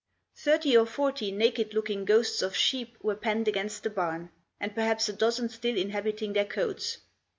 [0.35, 5.07] Thirty or forty naked looking ghosts of sheep were penned against the barn, and perhaps
[5.09, 6.97] a dozen still inhabiting their coats.